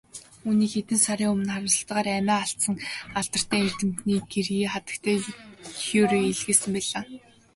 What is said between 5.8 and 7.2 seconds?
Кюре илгээсэн байлаа.